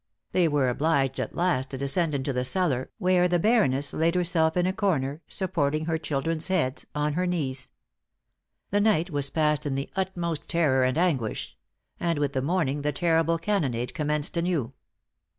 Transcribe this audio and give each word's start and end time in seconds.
They 0.31 0.47
were 0.47 0.67
obliged 0.67 1.19
at 1.19 1.35
last 1.35 1.69
to 1.69 1.77
descend 1.77 2.15
into 2.15 2.33
the 2.33 2.43
cellar, 2.43 2.89
where 2.97 3.27
the 3.27 3.37
Baroness 3.37 3.93
laid 3.93 4.15
herself 4.15 4.57
in 4.57 4.65
a 4.65 4.73
corner, 4.73 5.21
supporting 5.27 5.85
her 5.85 5.99
children's 5.99 6.47
heads 6.47 6.87
on 6.95 7.13
her 7.13 7.27
knees. 7.27 7.69
The 8.71 8.81
night 8.81 9.11
was 9.11 9.29
passed 9.29 9.67
in 9.67 9.75
the 9.75 9.91
utmost 9.95 10.49
terror 10.49 10.83
and 10.85 10.97
anguish; 10.97 11.55
and 11.99 12.17
with 12.17 12.33
the 12.33 12.41
morning 12.41 12.81
the 12.81 12.91
terrible 12.91 13.37
cannonade 13.37 13.93
commenced 13.93 14.35
anew. 14.37 14.73